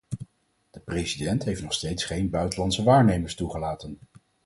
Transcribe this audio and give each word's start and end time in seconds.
De 0.71 0.79
president 0.79 1.43
heeft 1.43 1.61
nog 1.61 1.73
steeds 1.73 2.03
geen 2.03 2.29
buitenlandse 2.29 2.83
waarnemers 2.83 3.35
toegelaten. 3.35 3.99